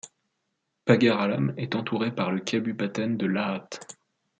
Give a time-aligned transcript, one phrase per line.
[0.83, 3.67] Pagar Alam est entourée par le kabupaten de Lahat.